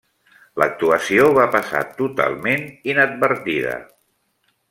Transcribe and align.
L'actuació 0.61 1.27
va 1.39 1.45
passar 1.57 1.83
totalment 2.01 2.65
inadvertida. 2.95 3.77